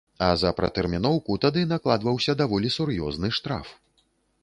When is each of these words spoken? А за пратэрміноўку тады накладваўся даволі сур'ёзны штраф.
А 0.27 0.27
за 0.43 0.51
пратэрміноўку 0.59 1.37
тады 1.45 1.67
накладваўся 1.73 2.37
даволі 2.43 2.75
сур'ёзны 2.81 3.35
штраф. 3.41 3.67